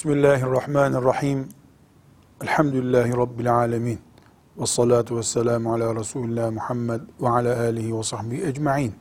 Bismillahirrahmanirrahim. 0.00 1.48
Elhamdülillahi 2.42 3.16
Rabbil 3.16 3.54
alemin. 3.54 3.98
Ve 4.58 4.66
salatu 4.66 5.16
ve 5.16 5.22
selamu 5.22 5.72
ala 5.74 5.94
Resulullah 5.94 6.50
Muhammed 6.50 7.00
ve 7.20 7.28
ala 7.28 7.60
alihi 7.60 7.98
ve 7.98 8.02
sahbihi 8.02 8.46
ecma'in. 8.46 8.94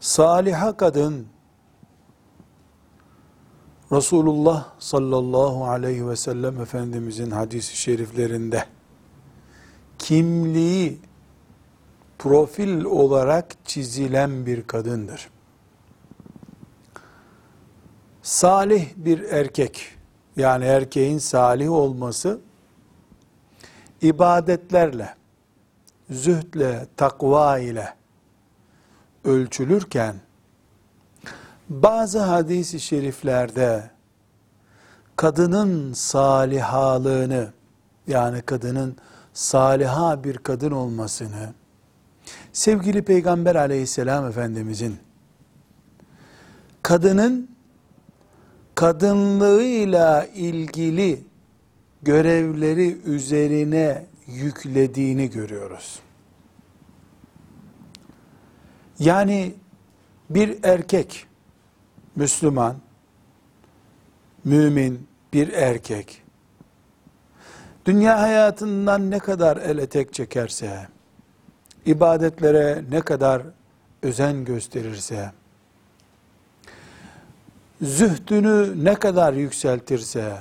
Saliha 0.00 0.76
kadın, 0.76 1.26
Resulullah 3.92 4.68
sallallahu 4.78 5.64
aleyhi 5.64 6.08
ve 6.08 6.16
sellem 6.16 6.60
Efendimizin 6.60 7.30
hadisi 7.30 7.76
şeriflerinde 7.76 8.64
kimliği 9.98 11.00
profil 12.18 12.84
olarak 12.84 13.46
çizilen 13.64 14.46
bir 14.46 14.62
kadındır. 14.66 15.30
Salih 18.28 18.88
bir 18.96 19.22
erkek, 19.22 19.96
yani 20.36 20.64
erkeğin 20.64 21.18
salih 21.18 21.72
olması, 21.72 22.40
ibadetlerle, 24.02 25.14
zühdle, 26.10 26.86
takva 26.96 27.58
ile 27.58 27.94
ölçülürken, 29.24 30.14
bazı 31.68 32.18
hadis-i 32.18 32.80
şeriflerde, 32.80 33.90
kadının 35.16 35.92
salihalığını, 35.92 37.52
yani 38.06 38.42
kadının 38.42 38.96
saliha 39.32 40.24
bir 40.24 40.38
kadın 40.38 40.70
olmasını, 40.70 41.52
sevgili 42.52 43.02
Peygamber 43.02 43.54
aleyhisselam 43.54 44.26
Efendimizin, 44.26 44.98
kadının 46.82 47.57
kadınlığıyla 48.78 50.26
ilgili 50.26 51.20
görevleri 52.02 52.96
üzerine 53.04 54.06
yüklediğini 54.26 55.30
görüyoruz. 55.30 56.00
Yani 58.98 59.54
bir 60.30 60.58
erkek, 60.62 61.26
Müslüman, 62.16 62.76
mümin 64.44 65.08
bir 65.32 65.52
erkek, 65.52 66.22
dünya 67.86 68.20
hayatından 68.20 69.10
ne 69.10 69.18
kadar 69.18 69.56
el 69.56 69.78
etek 69.78 70.12
çekerse, 70.12 70.88
ibadetlere 71.86 72.84
ne 72.90 73.00
kadar 73.00 73.42
özen 74.02 74.44
gösterirse, 74.44 75.32
zühdünü 77.82 78.84
ne 78.84 78.94
kadar 78.94 79.32
yükseltirse, 79.32 80.38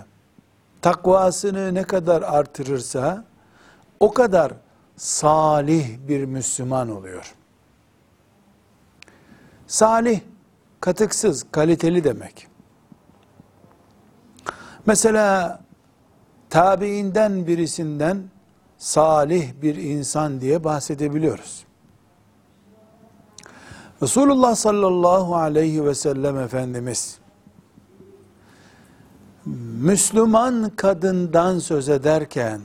takvasını 0.81 1.73
ne 1.73 1.83
kadar 1.83 2.21
artırırsa, 2.21 3.25
o 3.99 4.13
kadar 4.13 4.53
salih 4.97 5.97
bir 6.07 6.25
Müslüman 6.25 6.89
oluyor. 6.89 7.33
Salih, 9.67 10.19
katıksız, 10.81 11.45
kaliteli 11.51 12.03
demek. 12.03 12.47
Mesela 14.85 15.59
tabiinden 16.49 17.47
birisinden 17.47 18.23
salih 18.77 19.61
bir 19.61 19.75
insan 19.75 20.41
diye 20.41 20.63
bahsedebiliyoruz. 20.63 21.65
Resulullah 24.01 24.55
sallallahu 24.55 25.35
aleyhi 25.35 25.85
ve 25.85 25.95
sellem 25.95 26.39
Efendimiz 26.39 27.19
Müslüman 29.81 30.71
kadından 30.75 31.59
söz 31.59 31.89
ederken 31.89 32.61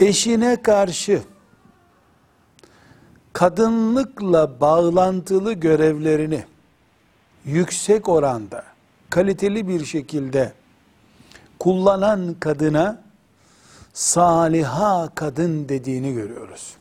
eşine 0.00 0.62
karşı 0.62 1.22
kadınlıkla 3.32 4.60
bağlantılı 4.60 5.52
görevlerini 5.52 6.44
yüksek 7.44 8.08
oranda, 8.08 8.64
kaliteli 9.10 9.68
bir 9.68 9.84
şekilde 9.84 10.52
kullanan 11.58 12.34
kadına 12.40 13.02
saliha 13.92 15.10
kadın 15.14 15.68
dediğini 15.68 16.14
görüyoruz. 16.14 16.76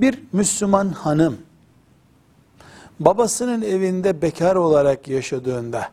Bir 0.00 0.22
Müslüman 0.32 0.88
hanım 0.88 1.38
babasının 3.00 3.62
evinde 3.62 4.22
bekar 4.22 4.56
olarak 4.56 5.08
yaşadığında 5.08 5.88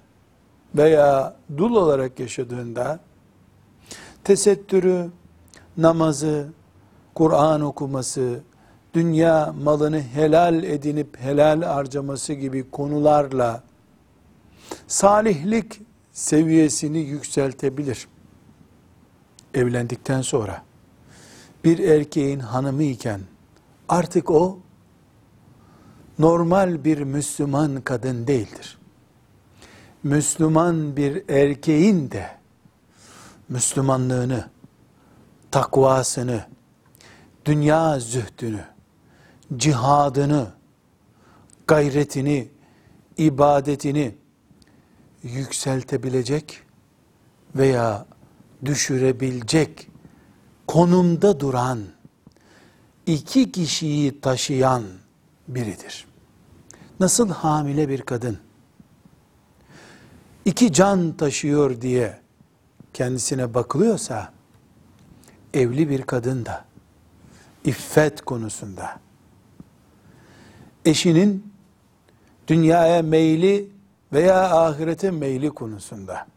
veya 0.75 1.35
dul 1.57 1.75
olarak 1.75 2.19
yaşadığında 2.19 2.99
tesettürü, 4.23 5.09
namazı, 5.77 6.47
Kur'an 7.15 7.61
okuması, 7.61 8.39
dünya 8.93 9.53
malını 9.63 10.01
helal 10.01 10.63
edinip 10.63 11.19
helal 11.19 11.61
harcaması 11.61 12.33
gibi 12.33 12.71
konularla 12.71 13.63
salihlik 14.87 15.81
seviyesini 16.13 16.97
yükseltebilir. 16.97 18.07
Evlendikten 19.53 20.21
sonra 20.21 20.63
bir 21.63 21.79
erkeğin 21.79 22.39
hanımı 22.39 22.83
iken 22.83 23.21
artık 23.89 24.31
o 24.31 24.59
normal 26.19 26.83
bir 26.83 26.97
Müslüman 26.97 27.81
kadın 27.81 28.27
değildir. 28.27 28.77
Müslüman 30.03 30.97
bir 30.97 31.29
erkeğin 31.29 32.11
de 32.11 32.29
Müslümanlığını, 33.49 34.49
takvasını, 35.51 36.45
dünya 37.45 37.99
zühdünü, 37.99 38.65
cihadını, 39.57 40.47
gayretini, 41.67 42.49
ibadetini 43.17 44.15
yükseltebilecek 45.23 46.61
veya 47.55 48.05
düşürebilecek 48.65 49.87
konumda 50.67 51.39
duran, 51.39 51.79
iki 53.05 53.51
kişiyi 53.51 54.21
taşıyan 54.21 54.83
biridir. 55.47 56.06
Nasıl 56.99 57.29
hamile 57.29 57.89
bir 57.89 58.01
kadın? 58.01 58.37
İki 60.45 60.73
can 60.73 61.17
taşıyor 61.17 61.81
diye 61.81 62.19
kendisine 62.93 63.53
bakılıyorsa 63.53 64.33
evli 65.53 65.89
bir 65.89 66.01
kadın 66.01 66.45
da 66.45 66.65
iffet 67.63 68.21
konusunda. 68.21 68.99
Eşinin 70.85 71.53
dünyaya 72.47 73.01
meyli 73.01 73.69
veya 74.13 74.51
ahirete 74.51 75.11
meyli 75.11 75.49
konusunda. 75.49 76.27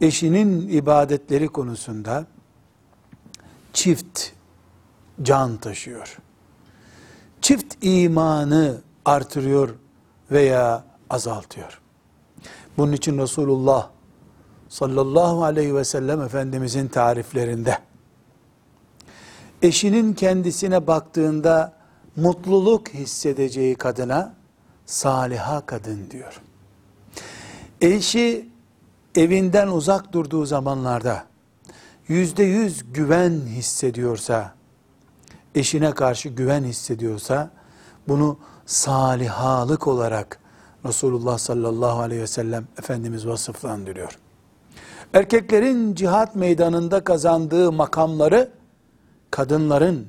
Eşinin 0.00 0.68
ibadetleri 0.68 1.48
konusunda 1.48 2.26
çift 3.72 4.20
can 5.22 5.56
taşıyor. 5.56 6.18
Çift 7.40 7.74
imanı 7.80 8.80
artırıyor 9.04 9.74
veya 10.30 10.84
azaltıyor. 11.10 11.80
Bunun 12.76 12.92
için 12.92 13.18
Resulullah 13.18 13.88
sallallahu 14.68 15.44
aleyhi 15.44 15.74
ve 15.74 15.84
sellem 15.84 16.22
Efendimizin 16.22 16.88
tariflerinde 16.88 17.78
eşinin 19.62 20.12
kendisine 20.12 20.86
baktığında 20.86 21.72
mutluluk 22.16 22.88
hissedeceği 22.88 23.74
kadına 23.74 24.34
saliha 24.86 25.66
kadın 25.66 26.10
diyor. 26.10 26.40
Eşi 27.80 28.48
evinden 29.16 29.68
uzak 29.68 30.12
durduğu 30.12 30.46
zamanlarda 30.46 31.24
yüzde 32.08 32.42
yüz 32.42 32.92
güven 32.92 33.40
hissediyorsa, 33.46 34.54
eşine 35.54 35.90
karşı 35.90 36.28
güven 36.28 36.64
hissediyorsa, 36.64 37.50
bunu 38.08 38.38
salihalık 38.66 39.86
olarak 39.86 40.38
Resulullah 40.84 41.38
sallallahu 41.38 42.00
aleyhi 42.00 42.22
ve 42.22 42.26
sellem 42.26 42.66
Efendimiz 42.78 43.26
vasıflandırıyor. 43.26 44.18
Erkeklerin 45.14 45.94
cihat 45.94 46.34
meydanında 46.34 47.04
kazandığı 47.04 47.72
makamları, 47.72 48.50
kadınların 49.30 50.06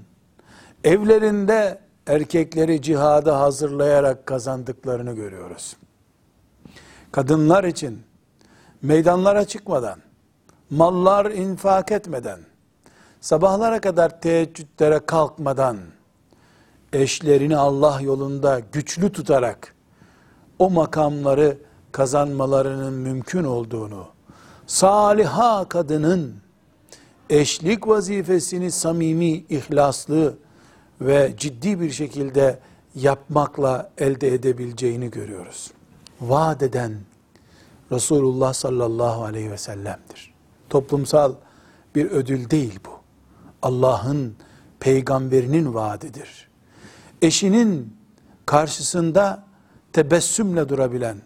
evlerinde 0.84 1.80
erkekleri 2.08 2.82
cihada 2.82 3.40
hazırlayarak 3.40 4.26
kazandıklarını 4.26 5.14
görüyoruz. 5.14 5.78
Kadınlar 7.12 7.64
için 7.64 8.04
meydanlara 8.82 9.46
çıkmadan, 9.46 10.00
mallar 10.70 11.26
infak 11.32 11.92
etmeden, 11.92 12.40
sabahlara 13.22 13.82
kadar 13.82 14.22
teheccüdlere 14.22 15.00
kalkmadan, 15.06 15.78
eşlerini 16.96 17.58
Allah 17.58 18.02
yolunda 18.02 18.62
güçlü 18.72 19.12
tutarak, 19.12 19.76
o 20.60 20.70
makamları 20.70 21.58
kazanmalarının 21.92 22.94
mümkün 22.94 23.44
olduğunu, 23.44 24.06
saliha 24.68 25.70
kadının 25.70 26.36
eşlik 27.30 27.88
vazifesini 27.88 28.72
samimi, 28.72 29.32
ihlaslı 29.32 30.38
ve 31.02 31.34
ciddi 31.38 31.82
bir 31.82 31.92
şekilde 31.92 32.60
yapmakla 32.96 33.92
elde 33.98 34.34
edebileceğini 34.34 35.12
görüyoruz. 35.12 35.72
Vaat 36.22 36.64
eden 36.64 37.00
Resulullah 37.92 38.54
sallallahu 38.54 39.24
aleyhi 39.24 39.52
ve 39.52 39.58
sellem'dir. 39.58 40.34
Toplumsal 40.70 41.34
bir 41.96 42.12
ödül 42.12 42.50
değil 42.50 42.80
bu. 42.86 42.90
Allah'ın 43.62 44.36
peygamberinin 44.80 45.74
vaadidir. 45.74 46.55
Eşinin 47.26 47.98
karşısında 48.46 49.44
tebessümle 49.94 50.70
durabilen, 50.70 51.18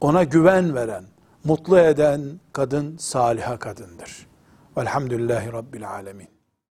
ona 0.00 0.24
güven 0.24 0.74
veren, 0.74 1.04
mutlu 1.44 1.78
eden 1.78 2.40
kadın 2.52 2.96
saliha 2.96 3.58
kadındır. 3.58 4.26
Velhamdülillahi 4.76 5.52
Rabbil 5.52 5.90
Alemin. 5.90 6.35